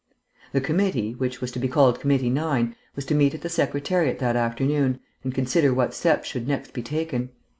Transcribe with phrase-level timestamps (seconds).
[0.51, 4.17] The committee (which was to be called Committee 9) was to meet at the Secretariat
[4.17, 7.29] that afternoon and consider what steps should next be taken.